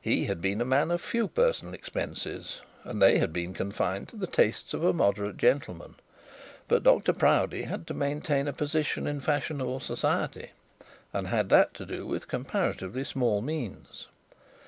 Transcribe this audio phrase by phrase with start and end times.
[0.00, 4.16] He had been a man of few personal expenses, and they had been confined to
[4.16, 5.94] the tastes of a moderate gentleman;
[6.66, 10.50] but Dr Proudie had to maintain a position in fashionable society,
[11.12, 14.08] and had that to do with comparatively small means.